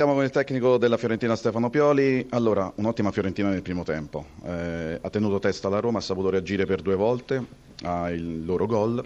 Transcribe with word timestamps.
Siamo 0.00 0.14
con 0.14 0.24
il 0.24 0.30
tecnico 0.30 0.78
della 0.78 0.96
Fiorentina 0.96 1.36
Stefano 1.36 1.68
Pioli. 1.68 2.26
Allora, 2.30 2.72
un'ottima 2.76 3.10
Fiorentina 3.10 3.50
nel 3.50 3.60
primo 3.60 3.82
tempo. 3.82 4.24
Eh, 4.46 4.98
ha 4.98 5.10
tenuto 5.10 5.38
testa 5.38 5.68
la 5.68 5.78
Roma, 5.78 5.98
ha 5.98 6.00
saputo 6.00 6.30
reagire 6.30 6.64
per 6.64 6.80
due 6.80 6.94
volte 6.94 7.44
al 7.82 8.42
loro 8.42 8.64
gol. 8.64 9.04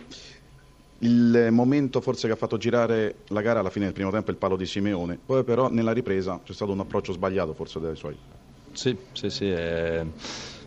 Il 0.98 1.48
momento 1.50 2.00
forse 2.00 2.28
che 2.28 2.34
ha 2.34 2.36
fatto 2.36 2.58
girare 2.58 3.16
la 3.30 3.40
gara 3.40 3.58
alla 3.58 3.70
fine 3.70 3.86
del 3.86 3.94
primo 3.94 4.12
tempo 4.12 4.28
è 4.28 4.34
il 4.34 4.38
palo 4.38 4.54
di 4.54 4.66
Simeone. 4.66 5.18
Poi 5.26 5.42
però 5.42 5.68
nella 5.68 5.90
ripresa 5.90 6.40
c'è 6.44 6.52
stato 6.52 6.70
un 6.70 6.78
approccio 6.78 7.12
sbagliato 7.12 7.54
forse 7.54 7.80
dai 7.80 7.96
suoi. 7.96 8.16
Sì, 8.72 8.96
sì, 9.14 9.30
sì. 9.30 9.50
È 9.50 10.06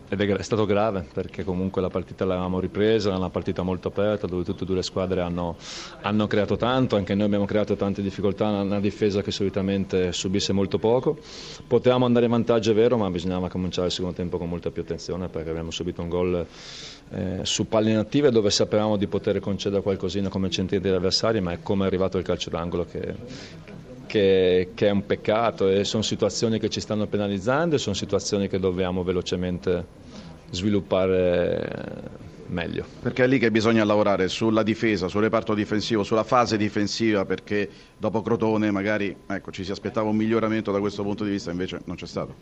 ed 0.08 0.20
è, 0.20 0.42
stato 0.42 0.64
grave 0.64 1.06
perché 1.12 1.44
comunque 1.44 1.82
la 1.82 1.88
partita 1.90 2.24
l'avevamo 2.24 2.60
ripresa, 2.60 3.08
era 3.08 3.18
una 3.18 3.30
partita 3.30 3.62
molto 3.62 3.88
aperta 3.88 4.26
dove 4.26 4.44
tutte 4.44 4.64
e 4.64 4.66
due 4.66 4.76
le 4.76 4.82
squadre 4.82 5.20
hanno, 5.20 5.56
hanno 6.02 6.26
creato 6.26 6.56
tanto, 6.56 6.96
anche 6.96 7.14
noi 7.14 7.26
abbiamo 7.26 7.44
creato 7.44 7.76
tante 7.76 8.00
difficoltà, 8.02 8.48
una 8.48 8.80
difesa 8.80 9.22
che 9.22 9.30
solitamente 9.30 10.12
subisse 10.12 10.52
molto 10.52 10.78
poco. 10.78 11.18
Potevamo 11.66 12.06
andare 12.06 12.24
in 12.24 12.30
vantaggio, 12.30 12.70
è 12.70 12.74
vero, 12.74 12.96
ma 12.96 13.10
bisognava 13.10 13.48
cominciare 13.48 13.88
il 13.88 13.92
secondo 13.92 14.16
tempo 14.16 14.38
con 14.38 14.48
molta 14.48 14.70
più 14.70 14.82
attenzione 14.82 15.28
perché 15.28 15.50
abbiamo 15.50 15.70
subito 15.70 16.00
un 16.02 16.08
gol 16.08 16.46
eh, 17.10 17.40
su 17.42 17.68
palle 17.68 17.90
inattive 17.90 18.30
dove 18.30 18.50
sapevamo 18.50 18.96
di 18.96 19.06
poter 19.06 19.40
concedere 19.40 19.82
qualcosina 19.82 20.28
come 20.28 20.50
centri 20.50 20.80
degli 20.80 20.94
avversari, 20.94 21.40
ma 21.40 21.52
è 21.52 21.58
come 21.62 21.84
è 21.84 21.86
arrivato 21.86 22.18
il 22.18 22.24
calcio 22.24 22.50
d'angolo 22.50 22.84
che, 22.84 23.14
che, 24.08 24.70
che, 24.74 24.88
è 24.88 24.90
un 24.90 25.06
peccato 25.06 25.68
e 25.68 25.84
sono 25.84 26.02
situazioni 26.02 26.58
che 26.58 26.68
ci 26.68 26.80
stanno 26.80 27.06
penalizzando 27.06 27.76
e 27.76 27.78
sono 27.78 27.94
situazioni 27.94 28.48
che 28.48 28.58
dobbiamo 28.58 29.04
velocemente 29.04 29.86
sviluppare 30.50 32.26
meglio. 32.46 32.84
Perché 33.00 33.24
è 33.24 33.26
lì 33.26 33.38
che 33.38 33.50
bisogna 33.50 33.84
lavorare 33.84 34.28
sulla 34.28 34.64
difesa, 34.64 35.06
sul 35.08 35.20
reparto 35.20 35.54
difensivo, 35.54 36.02
sulla 36.02 36.24
fase 36.24 36.56
difensiva, 36.56 37.24
perché 37.24 37.68
dopo 37.96 38.22
Crotone 38.22 38.70
magari 38.70 39.14
ecco, 39.26 39.52
ci 39.52 39.62
si 39.62 39.70
aspettava 39.70 40.08
un 40.08 40.16
miglioramento 40.16 40.72
da 40.72 40.80
questo 40.80 41.02
punto 41.02 41.24
di 41.24 41.30
vista, 41.30 41.50
invece 41.50 41.80
non 41.84 41.96
c'è 41.96 42.06
stato. 42.06 42.34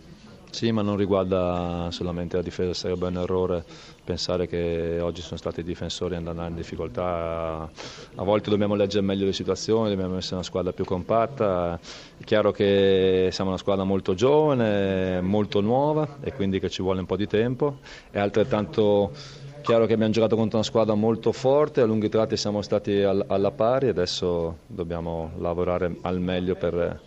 Sì, 0.57 0.73
ma 0.73 0.81
non 0.81 0.97
riguarda 0.97 1.89
solamente 1.91 2.37
la 2.37 2.43
difesa, 2.43 2.73
sarebbe 2.73 3.09
un 3.09 3.19
errore 3.19 3.63
pensare 4.03 4.47
che 4.47 5.01
oggi 5.03 5.21
sono 5.21 5.37
stati 5.37 5.61
i 5.61 5.63
difensori 5.63 6.15
ad 6.17 6.27
andare 6.27 6.49
in 6.49 6.55
difficoltà. 6.55 7.71
A 8.15 8.23
volte 8.23 8.49
dobbiamo 8.49 8.75
leggere 8.75 9.05
meglio 9.05 9.27
le 9.27 9.35
situazioni, 9.35 9.91
dobbiamo 9.91 10.17
essere 10.17 10.37
una 10.37 10.45
squadra 10.45 10.73
più 10.73 10.87
compatta. 10.87 11.79
È 12.17 12.25
chiaro 12.25 12.53
che 12.53 13.29
siamo 13.33 13.51
una 13.51 13.59
squadra 13.59 13.85
molto 13.85 14.15
giovane, 14.15 15.21
molto 15.21 15.61
nuova 15.61 16.17
e 16.23 16.33
quindi 16.33 16.59
che 16.59 16.71
ci 16.71 16.81
vuole 16.81 17.01
un 17.01 17.07
po' 17.07 17.17
di 17.17 17.27
tempo. 17.27 17.81
È 18.11 18.19
altrettanto 18.19 19.13
chiaro 19.61 19.85
che 19.85 19.93
abbiamo 19.93 20.13
giocato 20.13 20.37
contro 20.37 20.57
una 20.57 20.67
squadra 20.67 20.95
molto 20.95 21.33
forte, 21.33 21.83
a 21.83 21.85
lunghi 21.85 22.09
tratti 22.09 22.39
siamo 22.39 22.63
stati 22.63 23.03
alla 23.03 23.51
pari 23.51 23.89
e 23.89 23.91
adesso 23.91 24.61
dobbiamo 24.69 25.33
lavorare 25.37 25.97
al 26.01 26.19
meglio 26.19 26.55
per 26.55 27.06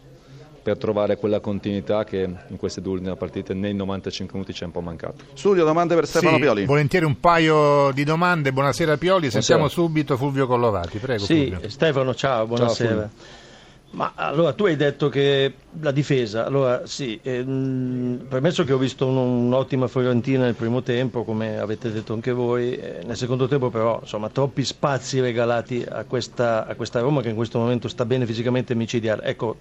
per 0.70 0.78
trovare 0.78 1.18
quella 1.18 1.40
continuità 1.40 2.04
che 2.04 2.30
in 2.48 2.58
queste 2.58 2.82
due 2.82 2.94
ultime 2.94 3.16
partite 3.16 3.54
nei 3.54 3.74
95 3.74 4.34
minuti 4.34 4.54
ci 4.54 4.64
è 4.64 4.66
un 4.66 4.72
po' 4.72 4.82
mancato. 4.82 5.24
Studio, 5.34 5.66
domande 5.66 5.96
per 5.96 6.06
Stefano 6.06 6.36
sì, 6.36 6.42
Pioli. 6.42 6.66
Volentieri 6.66 7.06
un 7.06 7.20
paio 7.20 7.92
di 7.92 8.04
domande. 8.04 8.52
Buonasera 8.54 8.98
Pioli, 8.98 9.32
sentiamo 9.32 9.68
subito 9.68 10.18
Fulvio 10.18 10.46
Collovati. 10.46 11.00
Prego. 11.00 11.24
Sì, 11.24 11.50
Fulvio. 11.50 11.70
Stefano, 11.70 12.14
ciao, 12.14 12.46
buonasera. 12.46 13.02
Ciao, 13.02 13.48
ma 13.92 14.12
allora 14.14 14.54
tu 14.54 14.66
hai 14.66 14.76
detto 14.76 15.10
che 15.10 15.52
la 15.82 15.90
difesa, 15.90 16.46
allora 16.46 16.86
sì, 16.86 17.20
ehm, 17.24 18.28
premesso 18.30 18.64
che 18.64 18.72
ho 18.72 18.78
visto 18.78 19.08
un, 19.08 19.18
un'ottima 19.18 19.88
Fiorentina 19.88 20.44
nel 20.44 20.54
primo 20.54 20.84
tempo, 20.84 21.24
come 21.24 21.58
avete 21.58 21.92
detto 21.92 22.14
anche 22.14 22.32
voi, 22.32 22.76
eh, 22.76 23.02
nel 23.04 23.18
secondo 23.18 23.48
tempo 23.48 23.72
però 23.72 23.98
insomma 24.02 24.30
troppi 24.30 24.64
spazi 24.64 25.20
regalati 25.20 25.84
a 25.90 26.04
questa, 26.04 26.68
a 26.68 26.76
questa 26.76 27.00
Roma 27.00 27.22
che 27.22 27.30
in 27.30 27.36
questo 27.36 27.58
momento 27.58 27.88
sta 27.88 28.06
bene 28.06 28.28
fisicamente 28.28 28.76
micidiale. 28.76 29.24
Ecco, 29.24 29.58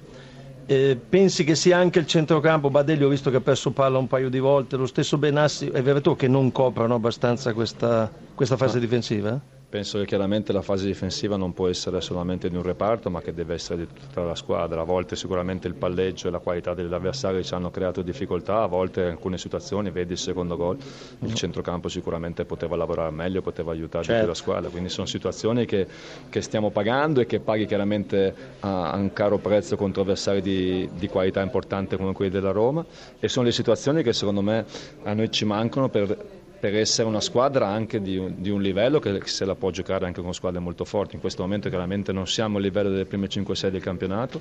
eh, 0.70 1.00
pensi 1.08 1.44
che 1.44 1.54
sia 1.54 1.78
anche 1.78 1.98
il 1.98 2.06
centrocampo? 2.06 2.68
Badelli 2.68 3.02
ho 3.02 3.08
visto 3.08 3.30
che 3.30 3.36
ha 3.36 3.40
perso 3.40 3.70
palla 3.70 3.96
un 3.96 4.06
paio 4.06 4.28
di 4.28 4.38
volte, 4.38 4.76
lo 4.76 4.84
stesso 4.84 5.16
Benassi, 5.16 5.68
è 5.68 5.80
vero 5.80 6.14
che 6.14 6.28
non 6.28 6.52
coprono 6.52 6.94
abbastanza 6.94 7.54
questa, 7.54 8.12
questa 8.34 8.58
fase 8.58 8.74
no. 8.74 8.80
difensiva? 8.80 9.40
Penso 9.70 9.98
che 9.98 10.06
chiaramente 10.06 10.54
la 10.54 10.62
fase 10.62 10.86
difensiva 10.86 11.36
non 11.36 11.52
può 11.52 11.68
essere 11.68 12.00
solamente 12.00 12.48
di 12.48 12.56
un 12.56 12.62
reparto, 12.62 13.10
ma 13.10 13.20
che 13.20 13.34
deve 13.34 13.52
essere 13.52 13.80
di 13.80 13.86
tutta 13.92 14.22
la 14.22 14.34
squadra. 14.34 14.80
A 14.80 14.84
volte 14.84 15.14
sicuramente 15.14 15.68
il 15.68 15.74
palleggio 15.74 16.28
e 16.28 16.30
la 16.30 16.38
qualità 16.38 16.72
degli 16.72 16.90
avversari 16.90 17.44
ci 17.44 17.52
hanno 17.52 17.70
creato 17.70 18.00
difficoltà, 18.00 18.62
a 18.62 18.66
volte 18.66 19.02
in 19.02 19.08
alcune 19.08 19.36
situazioni, 19.36 19.90
vedi 19.90 20.12
il 20.12 20.18
secondo 20.18 20.56
gol, 20.56 20.78
il 21.18 21.34
centrocampo 21.34 21.90
sicuramente 21.90 22.46
poteva 22.46 22.76
lavorare 22.76 23.10
meglio, 23.10 23.42
poteva 23.42 23.72
aiutare 23.72 24.04
certo. 24.04 24.20
più 24.20 24.28
la 24.28 24.34
certo. 24.34 24.50
squadra. 24.50 24.70
Quindi 24.70 24.88
sono 24.88 25.06
situazioni 25.06 25.66
che, 25.66 25.86
che, 26.30 26.40
stiamo 26.40 26.70
pagando 26.70 27.20
e 27.20 27.26
che 27.26 27.38
paghi 27.38 27.66
chiaramente 27.66 28.34
a, 28.60 28.92
a 28.92 28.96
un 28.96 29.12
caro 29.12 29.36
prezzo 29.36 29.76
contro 29.76 30.00
avversari 30.00 30.40
di, 30.40 30.88
di 30.94 31.08
qualità 31.08 31.42
importante 31.42 31.98
come 31.98 32.14
quelli 32.14 32.30
della 32.30 32.52
Roma 32.52 32.82
e 33.20 33.28
sono 33.28 33.44
le 33.44 33.52
situazioni 33.52 34.02
che 34.02 34.14
secondo 34.14 34.40
me 34.40 34.64
a 35.02 35.12
noi 35.12 35.30
ci 35.30 35.44
mancano 35.44 35.90
per 35.90 36.36
per 36.58 36.74
essere 36.76 37.06
una 37.06 37.20
squadra 37.20 37.68
anche 37.68 38.00
di 38.00 38.16
un, 38.16 38.34
di 38.36 38.50
un, 38.50 38.60
livello 38.60 38.98
che 38.98 39.20
se 39.24 39.44
la 39.44 39.54
può 39.54 39.70
giocare 39.70 40.06
anche 40.06 40.20
con 40.20 40.34
squadre 40.34 40.58
molto 40.60 40.84
forti. 40.84 41.14
In 41.14 41.20
questo 41.20 41.42
momento 41.42 41.68
chiaramente 41.68 42.12
non 42.12 42.26
siamo 42.26 42.58
a 42.58 42.60
livello 42.60 42.90
delle 42.90 43.04
prime 43.04 43.28
5-6 43.28 43.68
del 43.68 43.80
campionato, 43.80 44.40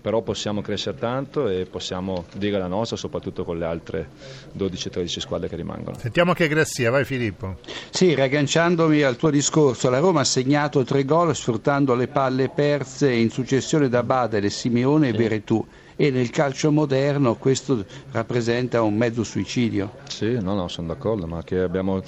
però 0.00 0.22
possiamo 0.22 0.62
crescere 0.62 0.98
tanto 0.98 1.48
e 1.48 1.66
possiamo 1.66 2.24
dire 2.34 2.58
la 2.58 2.66
nostra 2.66 2.96
soprattutto 2.96 3.44
con 3.44 3.58
le 3.58 3.64
altre 3.66 4.08
12-13 4.56 5.18
squadre 5.18 5.48
che 5.48 5.56
rimangono. 5.56 5.98
Sentiamo 5.98 6.32
che 6.32 6.48
Grazia, 6.48 6.90
vai 6.90 7.04
Filippo. 7.04 7.56
Sì, 7.90 8.14
ragganciandomi 8.14 9.02
al 9.02 9.16
tuo 9.16 9.30
discorso, 9.30 9.90
la 9.90 9.98
Roma 9.98 10.20
ha 10.20 10.24
segnato 10.24 10.84
tre 10.84 11.04
gol 11.04 11.34
sfruttando 11.34 11.94
le 11.94 12.08
palle 12.08 12.48
perse 12.48 13.12
in 13.12 13.30
successione 13.30 13.88
da 13.88 14.02
Badele, 14.02 14.48
Simeone 14.48 15.08
e 15.08 15.12
sì. 15.12 15.16
Veretù 15.16 15.66
e 16.00 16.12
nel 16.12 16.30
calcio 16.30 16.70
moderno 16.70 17.34
questo 17.34 17.84
rappresenta 18.12 18.82
un 18.82 18.94
mezzo 18.94 19.24
suicidio. 19.24 19.94
Sì, 20.06 20.38
no, 20.40 20.54
no, 20.54 20.68
sono 20.68 20.86
d'accordo, 20.86 21.26
ma 21.26 21.42
abbiamo... 21.60 22.00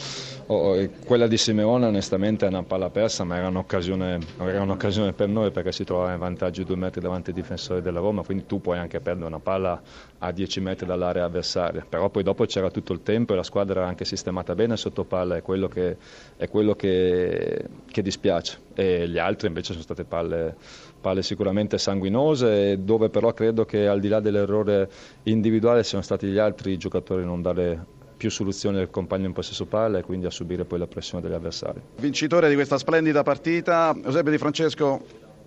Oh, 0.47 0.77
quella 1.05 1.27
di 1.27 1.37
Simeone 1.37 1.87
onestamente 1.87 2.45
è 2.45 2.49
una 2.49 2.63
palla 2.63 2.89
persa, 2.89 3.25
ma 3.25 3.37
era 3.37 3.49
un'occasione, 3.49 4.19
era 4.39 4.63
un'occasione 4.63 5.13
per 5.13 5.29
noi 5.29 5.51
perché 5.51 5.73
si 5.73 5.83
trovava 5.83 6.13
in 6.13 6.21
vantaggio 6.21 6.63
due 6.63 6.77
metri 6.77 7.01
davanti 7.01 7.31
ai 7.31 7.37
difensori 7.37 7.83
della 7.83 7.99
Roma, 7.99 8.23
quindi 8.23 8.47
tu 8.47 8.61
puoi 8.61 8.79
anche 8.79 9.01
perdere 9.01 9.27
una 9.27 9.41
palla 9.41 9.83
a 10.19 10.31
10 10.31 10.61
metri 10.61 10.87
dall'area 10.87 11.25
avversaria, 11.25 11.85
però 11.89 12.11
poi 12.11 12.23
dopo 12.23 12.45
c'era 12.45 12.71
tutto 12.71 12.93
il 12.93 13.03
tempo 13.03 13.33
e 13.33 13.37
la 13.37 13.43
squadra 13.43 13.81
era 13.81 13.89
anche 13.89 14.05
sistemata 14.05 14.55
bene 14.55 14.77
sotto 14.77 15.03
palla, 15.03 15.37
è 15.37 15.43
quello 15.43 15.67
che, 15.67 15.97
è 16.37 16.49
quello 16.49 16.77
che, 16.77 17.65
che 17.91 18.03
dispiace 18.03 18.59
e 18.75 19.09
gli 19.09 19.19
altri 19.19 19.49
invece 19.49 19.73
sono 19.73 19.83
state 19.83 20.05
palle, 20.05 20.55
palle 21.01 21.23
sicuramente 21.23 21.77
sanguinose 21.77 22.83
dove 22.83 23.09
però 23.09 23.33
credo 23.33 23.65
che 23.65 23.80
al 23.87 24.01
di 24.01 24.09
là 24.09 24.21
dell'errore 24.21 24.89
individuale 25.25 25.85
siano 25.85 26.03
stati 26.03 26.27
gli 26.27 26.39
altri 26.39 26.77
giocatori 26.77 27.23
a 27.23 27.27
non 27.27 27.43
dare 27.43 27.85
più 28.17 28.31
soluzioni 28.31 28.79
al 28.79 28.91
compagno 28.91 29.27
in 29.27 29.33
possesso 29.33 29.65
palla 29.65 29.99
e 29.99 30.03
quindi 30.03 30.27
a 30.27 30.31
subire 30.31 30.65
poi 30.65 30.79
la 30.79 30.87
pressione 30.87 31.23
degli 31.23 31.33
avversari. 31.33 31.81
Vincitore 31.97 32.49
di 32.49 32.55
questa 32.55 32.77
splendida 32.77 33.23
partita, 33.23 33.97
Giuseppe 33.99 34.31
Di 34.31 34.39
Francesco 34.39 35.01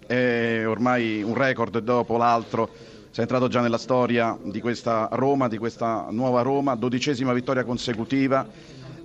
è 0.07 0.63
ormai 0.65 1.21
un 1.21 1.35
record 1.35 1.77
dopo 1.79 2.17
l'altro 2.17 2.69
sei 3.13 3.25
entrato 3.25 3.47
già 3.47 3.61
nella 3.61 3.77
storia 3.77 4.35
di 4.41 4.59
questa 4.59 5.07
Roma, 5.11 5.47
di 5.47 5.59
questa 5.59 6.07
nuova 6.09 6.41
Roma, 6.41 6.73
dodicesima 6.73 7.31
vittoria 7.31 7.63
consecutiva, 7.63 8.43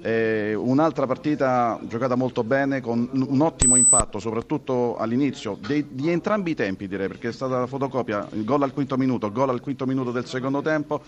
eh, 0.01 0.55
un'altra 0.55 1.07
partita 1.07 1.79
giocata 1.83 2.15
molto 2.15 2.45
bene 2.45 2.81
con 2.81 3.09
un 3.13 3.41
ottimo 3.41 3.77
impatto 3.77 4.19
soprattutto 4.19 4.97
all'inizio 4.97 5.59
dei, 5.61 5.87
di 5.89 6.11
entrambi 6.11 6.53
i 6.53 6.55
tempi 6.55 6.87
direi 6.87 7.09
perché 7.09 7.29
è 7.29 7.33
stata 7.33 7.59
la 7.59 7.67
fotocopia, 7.67 8.29
il 8.33 8.45
gol 8.45 8.63
al 8.63 8.73
quinto 8.73 8.97
minuto, 8.97 9.27
il 9.27 9.33
gol 9.33 9.51
al 9.51 9.61
quinto 9.61 9.87
minuto 9.87 10.11
del 10.11 10.27
secondo 10.27 10.63
tempo, 10.63 11.03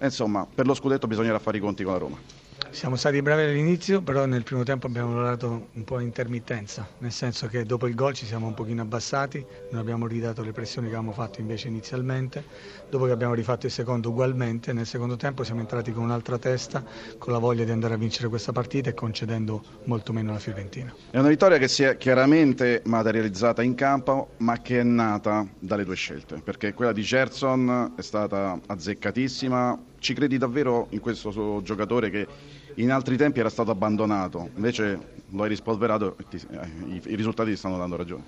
insomma 0.00 0.46
per 0.52 0.66
lo 0.66 0.74
scudetto 0.74 1.06
bisognerà 1.06 1.38
fare 1.38 1.58
i 1.58 1.60
conti 1.60 1.84
con 1.84 1.92
la 1.92 1.98
Roma. 1.98 2.43
Siamo 2.70 2.96
stati 2.96 3.22
bravi 3.22 3.42
all'inizio, 3.42 4.02
però 4.02 4.26
nel 4.26 4.42
primo 4.42 4.62
tempo 4.64 4.86
abbiamo 4.86 5.14
lavorato 5.14 5.68
un 5.72 5.84
po' 5.84 6.00
in 6.00 6.06
intermittenza, 6.06 6.86
nel 6.98 7.12
senso 7.12 7.46
che 7.46 7.64
dopo 7.64 7.86
il 7.86 7.94
gol 7.94 8.14
ci 8.14 8.26
siamo 8.26 8.46
un 8.46 8.54
pochino 8.54 8.82
abbassati, 8.82 9.44
non 9.70 9.80
abbiamo 9.80 10.06
ridato 10.06 10.42
le 10.42 10.52
pressioni 10.52 10.88
che 10.88 10.94
avevamo 10.94 11.14
fatto 11.14 11.40
invece 11.40 11.68
inizialmente, 11.68 12.44
dopo 12.90 13.06
che 13.06 13.12
abbiamo 13.12 13.34
rifatto 13.34 13.66
il 13.66 13.72
secondo 13.72 14.10
ugualmente, 14.10 14.72
nel 14.72 14.86
secondo 14.86 15.16
tempo 15.16 15.44
siamo 15.44 15.60
entrati 15.60 15.92
con 15.92 16.02
un'altra 16.02 16.36
testa, 16.36 16.84
con 17.16 17.32
la 17.32 17.38
voglia 17.38 17.64
di 17.64 17.70
andare 17.70 17.94
a 17.94 17.96
vincere 17.96 18.28
questa 18.28 18.52
partita 18.52 18.90
e 18.90 18.94
concedendo 18.94 19.62
molto 19.84 20.12
meno 20.12 20.30
alla 20.30 20.40
Fiorentina. 20.40 20.92
È 21.10 21.18
una 21.18 21.28
vittoria 21.28 21.58
che 21.58 21.68
si 21.68 21.84
è 21.84 21.96
chiaramente 21.96 22.82
materializzata 22.84 23.62
in 23.62 23.74
campo, 23.76 24.30
ma 24.38 24.60
che 24.60 24.80
è 24.80 24.82
nata 24.82 25.46
dalle 25.58 25.84
due 25.84 25.96
scelte, 25.96 26.40
perché 26.42 26.74
quella 26.74 26.92
di 26.92 27.02
Gerson 27.02 27.94
è 27.96 28.02
stata 28.02 28.58
azzeccatissima, 28.66 29.92
ci 30.04 30.12
credi 30.12 30.36
davvero 30.36 30.88
in 30.90 31.00
questo 31.00 31.60
giocatore 31.62 32.10
che 32.10 32.26
in 32.74 32.92
altri 32.92 33.16
tempi 33.16 33.40
era 33.40 33.48
stato 33.48 33.70
abbandonato, 33.70 34.50
invece 34.54 35.22
lo 35.30 35.42
hai 35.44 35.48
rispolverato 35.48 36.16
e 36.18 36.24
ti, 36.28 36.36
eh, 36.50 36.92
i, 36.92 37.02
i 37.06 37.14
risultati 37.16 37.50
ti 37.50 37.56
stanno 37.56 37.78
dando 37.78 37.96
ragione. 37.96 38.22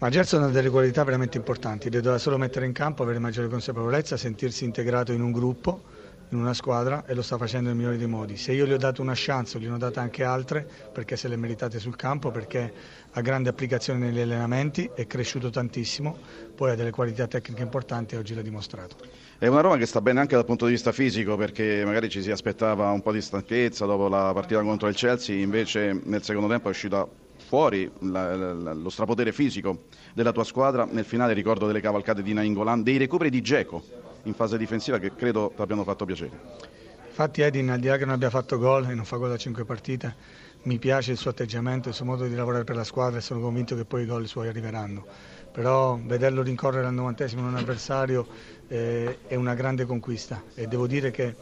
Ma 0.00 0.10
Gerson 0.10 0.42
ha 0.42 0.48
delle 0.48 0.68
qualità 0.68 1.02
veramente 1.04 1.38
importanti, 1.38 1.88
le 1.88 2.00
doveva 2.00 2.18
solo 2.18 2.36
mettere 2.36 2.66
in 2.66 2.72
campo, 2.72 3.02
avere 3.02 3.18
maggiore 3.18 3.48
consapevolezza, 3.48 4.18
sentirsi 4.18 4.64
integrato 4.64 5.12
in 5.12 5.22
un 5.22 5.32
gruppo 5.32 5.82
in 6.30 6.38
una 6.38 6.54
squadra 6.54 7.04
e 7.06 7.14
lo 7.14 7.22
sta 7.22 7.38
facendo 7.38 7.68
nel 7.68 7.76
migliore 7.76 7.96
dei 7.96 8.06
modi. 8.06 8.36
Se 8.36 8.52
io 8.52 8.66
gli 8.66 8.72
ho 8.72 8.76
dato 8.76 9.02
una 9.02 9.14
chance, 9.14 9.58
gli 9.58 9.66
ho 9.66 9.76
date 9.76 9.98
anche 9.98 10.24
altre 10.24 10.66
perché 10.92 11.16
se 11.16 11.28
le 11.28 11.36
meritate 11.36 11.78
sul 11.78 11.96
campo, 11.96 12.30
perché 12.30 12.72
ha 13.12 13.20
grande 13.20 13.48
applicazione 13.48 13.98
negli 13.98 14.20
allenamenti, 14.20 14.90
è 14.94 15.06
cresciuto 15.06 15.50
tantissimo, 15.50 16.16
poi 16.54 16.72
ha 16.72 16.74
delle 16.74 16.90
qualità 16.90 17.26
tecniche 17.26 17.62
importanti 17.62 18.14
e 18.14 18.18
oggi 18.18 18.34
l'ha 18.34 18.42
dimostrato. 18.42 18.96
È 19.38 19.46
una 19.46 19.60
Roma 19.60 19.76
che 19.76 19.86
sta 19.86 20.00
bene 20.00 20.20
anche 20.20 20.34
dal 20.34 20.44
punto 20.44 20.66
di 20.66 20.72
vista 20.72 20.92
fisico 20.92 21.36
perché 21.36 21.84
magari 21.84 22.08
ci 22.08 22.22
si 22.22 22.30
aspettava 22.30 22.90
un 22.90 23.00
po' 23.02 23.12
di 23.12 23.20
stanchezza 23.20 23.86
dopo 23.86 24.08
la 24.08 24.32
partita 24.34 24.60
contro 24.62 24.88
il 24.88 24.94
Chelsea, 24.96 25.36
invece 25.36 25.98
nel 26.04 26.22
secondo 26.22 26.48
tempo 26.48 26.68
è 26.68 26.70
uscita 26.70 27.06
fuori 27.38 27.90
la, 28.00 28.34
la, 28.34 28.72
lo 28.72 28.90
strapotere 28.90 29.32
fisico 29.32 29.84
della 30.14 30.32
tua 30.32 30.44
squadra. 30.44 30.86
Nel 30.90 31.04
finale 31.04 31.32
ricordo 31.32 31.66
delle 31.66 31.80
cavalcate 31.80 32.22
di 32.22 32.32
Nainggolan, 32.32 32.82
dei 32.82 32.96
recuperi 32.96 33.30
di 33.30 33.40
Geco 33.40 33.82
in 34.24 34.34
fase 34.34 34.58
difensiva 34.58 34.98
che 34.98 35.14
credo 35.14 35.52
ti 35.54 35.62
abbiano 35.62 35.84
fatto 35.84 36.04
piacere. 36.04 36.66
Infatti 37.08 37.40
Edin, 37.42 37.70
al 37.70 37.80
di 37.80 37.88
là 37.88 37.96
che 37.96 38.04
non 38.04 38.14
abbia 38.14 38.30
fatto 38.30 38.58
gol 38.58 38.88
e 38.88 38.94
non 38.94 39.04
fa 39.04 39.16
gol 39.16 39.30
da 39.30 39.36
5 39.36 39.64
partite, 39.64 40.14
mi 40.62 40.78
piace 40.78 41.12
il 41.12 41.18
suo 41.18 41.30
atteggiamento, 41.30 41.88
il 41.88 41.94
suo 41.94 42.04
modo 42.04 42.26
di 42.26 42.34
lavorare 42.34 42.64
per 42.64 42.76
la 42.76 42.84
squadra 42.84 43.18
e 43.18 43.22
sono 43.22 43.40
convinto 43.40 43.74
che 43.74 43.84
poi 43.84 44.02
i 44.02 44.06
gol 44.06 44.26
suoi 44.26 44.48
arriveranno. 44.48 45.04
Però 45.50 45.98
vederlo 46.00 46.42
rincorrere 46.42 46.86
al 46.86 46.94
novantesimo 46.94 47.46
un 47.46 47.56
avversario 47.56 48.26
eh, 48.68 49.18
è 49.26 49.34
una 49.34 49.54
grande 49.54 49.86
conquista 49.86 50.44
e 50.54 50.66
devo 50.66 50.86
dire 50.86 51.10
che 51.10 51.34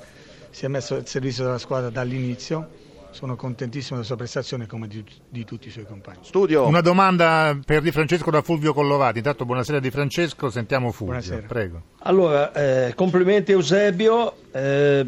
si 0.51 0.65
è 0.65 0.69
messo 0.69 0.95
al 0.95 1.07
servizio 1.07 1.45
della 1.45 1.59
squadra 1.59 1.91
dall'inizio 1.91 2.69
sono 3.17 3.35
contentissimo 3.35 3.95
della 3.95 4.05
sua 4.05 4.17
prestazione 4.17 4.67
come 4.67 4.87
di, 4.87 5.03
di, 5.27 5.45
tutti 5.45 5.69
i 5.69 5.71
suoi 5.71 5.87
compagni. 5.87 6.19
Studio. 6.21 6.67
Una 6.67 6.83
domanda 6.83 7.59
per 7.65 7.81
Di 7.81 7.91
Francesco 7.91 8.31
da 8.31 8.43
Fulvio 8.43 8.75
Collovati. 8.75 9.19
Intanto 9.19 9.47
buonasera 9.47 9.81
Di 9.81 9.91
Francesco, 9.91 10.51
sentiamo 10.51 10.93
Fulvio. 10.93 11.19
Buonasera. 11.19 11.47
Prego. 11.47 11.83
Allora, 12.01 12.53
eh, 12.53 12.93
complimenti 12.95 13.53
Eusebio. 13.53 14.35
Eh, 14.53 15.07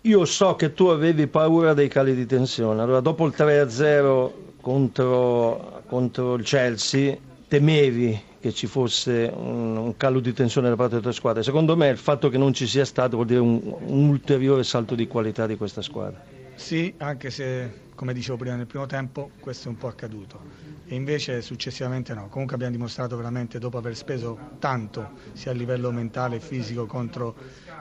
io 0.00 0.24
so 0.24 0.56
che 0.56 0.74
tu 0.74 0.86
avevi 0.86 1.28
paura 1.28 1.74
dei 1.74 1.86
cali 1.86 2.16
di 2.16 2.26
tensione. 2.26 2.82
Allora, 2.82 2.98
dopo 2.98 3.24
il 3.24 3.32
3-0 3.34 4.32
contro, 4.60 5.82
contro 5.86 6.34
il 6.34 6.42
Chelsea, 6.42 7.16
temevi 7.46 8.20
che 8.40 8.52
ci 8.52 8.66
fosse 8.66 9.32
un, 9.32 9.76
un, 9.76 9.96
calo 9.96 10.18
di 10.18 10.32
tensione 10.32 10.68
da 10.68 10.74
parte 10.74 10.96
delle 10.96 11.04
tue 11.04 11.12
squadre. 11.12 11.44
Secondo 11.44 11.76
me 11.76 11.88
il 11.88 11.98
fatto 11.98 12.28
che 12.28 12.36
non 12.36 12.52
ci 12.52 12.66
sia 12.66 12.84
stato 12.84 13.14
vuol 13.14 13.28
dire 13.28 13.40
un, 13.40 13.60
un 13.86 14.08
ulteriore 14.08 14.64
salto 14.64 14.96
di 14.96 15.06
qualità 15.06 15.46
di 15.46 15.56
questa 15.56 15.82
squadra. 15.82 16.42
Sì, 16.56 16.94
anche 16.98 17.30
se 17.30 17.82
come 17.94 18.12
dicevo 18.12 18.36
prima 18.36 18.56
nel 18.56 18.66
primo 18.66 18.86
tempo 18.86 19.30
questo 19.40 19.68
è 19.68 19.70
un 19.70 19.76
po' 19.76 19.88
accaduto 19.88 20.40
e 20.86 20.94
invece 20.94 21.42
successivamente 21.42 22.14
no. 22.14 22.28
Comunque 22.28 22.54
abbiamo 22.54 22.74
dimostrato 22.74 23.16
veramente 23.16 23.58
dopo 23.58 23.78
aver 23.78 23.96
speso 23.96 24.38
tanto 24.58 25.12
sia 25.32 25.50
a 25.50 25.54
livello 25.54 25.90
mentale 25.90 26.36
e 26.36 26.40
fisico 26.40 26.86
contro 26.86 27.36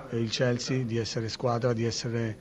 eh, 0.10 0.20
il 0.20 0.30
Chelsea 0.30 0.84
di 0.84 0.98
essere 0.98 1.30
squadra, 1.30 1.74
di 1.74 1.84
essere 1.86 2.38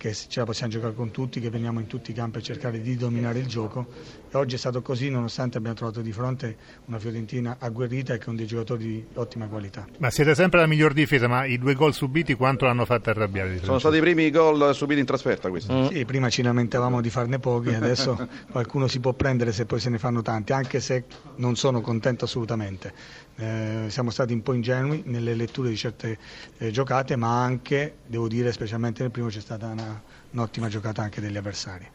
che 0.00 0.14
ce 0.14 0.40
la 0.40 0.46
possiamo 0.46 0.72
giocare 0.72 0.94
con 0.94 1.10
tutti, 1.10 1.40
che 1.40 1.50
veniamo 1.50 1.78
in 1.78 1.86
tutti 1.86 2.12
i 2.12 2.14
campi 2.14 2.38
a 2.38 2.40
cercare 2.40 2.80
di 2.80 2.96
dominare 2.96 3.38
il 3.38 3.46
gioco 3.46 3.86
e 4.30 4.36
oggi 4.38 4.54
è 4.54 4.58
stato 4.58 4.80
così 4.80 5.10
nonostante 5.10 5.58
abbiamo 5.58 5.76
trovato 5.76 6.00
di 6.00 6.10
fronte 6.10 6.56
una 6.86 6.98
Fiorentina 6.98 7.56
agguerrita 7.58 8.14
e 8.14 8.18
con 8.18 8.34
dei 8.34 8.46
giocatori 8.46 8.84
di 8.84 9.06
ottima 9.12 9.46
qualità. 9.46 9.86
Ma 9.98 10.08
siete 10.08 10.34
sempre 10.34 10.60
la 10.60 10.66
miglior 10.66 10.94
difesa, 10.94 11.28
ma 11.28 11.44
i 11.44 11.58
due 11.58 11.74
gol 11.74 11.92
subiti 11.92 12.32
quanto 12.32 12.64
l'hanno 12.64 12.86
fatta 12.86 13.10
arrabbiare? 13.10 13.62
Sono 13.62 13.78
stati 13.78 13.98
i 13.98 14.00
primi 14.00 14.30
gol 14.30 14.74
subiti 14.74 15.00
in 15.00 15.06
trasferta 15.06 15.50
questi? 15.50 15.70
Mm. 15.70 15.86
Sì, 15.88 16.04
prima 16.06 16.30
ci 16.30 16.40
lamentavamo 16.40 17.02
di 17.02 17.10
farne 17.10 17.38
pochi, 17.38 17.68
adesso 17.74 18.26
qualcuno 18.50 18.86
si 18.86 19.00
può 19.00 19.12
prendere 19.12 19.52
se 19.52 19.66
poi 19.66 19.80
se 19.80 19.90
ne 19.90 19.98
fanno 19.98 20.22
tanti, 20.22 20.54
anche 20.54 20.80
se 20.80 21.04
non 21.36 21.56
sono 21.56 21.82
contento 21.82 22.24
assolutamente. 22.24 23.28
Eh, 23.36 23.86
siamo 23.88 24.10
stati 24.10 24.34
un 24.34 24.42
po' 24.42 24.52
ingenui 24.52 25.02
nelle 25.06 25.34
letture 25.34 25.70
di 25.70 25.76
certe 25.76 26.18
eh, 26.58 26.70
giocate, 26.70 27.16
ma 27.16 27.42
anche, 27.42 27.96
devo 28.06 28.28
dire, 28.28 28.52
specialmente 28.52 29.00
nel 29.00 29.10
primo 29.10 29.28
c'è 29.28 29.40
stata 29.40 29.66
una, 29.68 29.89
un'ottima 30.30 30.68
giocata 30.68 31.02
anche 31.02 31.20
degli 31.20 31.36
avversari. 31.36 31.88